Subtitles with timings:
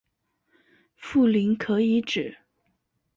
[0.95, 2.35] 富临可以指